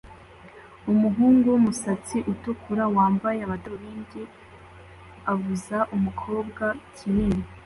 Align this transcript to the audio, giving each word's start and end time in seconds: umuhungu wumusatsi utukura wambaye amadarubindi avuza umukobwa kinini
umuhungu 0.91 1.45
wumusatsi 1.53 2.17
utukura 2.31 2.83
wambaye 2.95 3.39
amadarubindi 3.43 4.21
avuza 5.31 5.77
umukobwa 5.95 6.65
kinini 6.95 7.41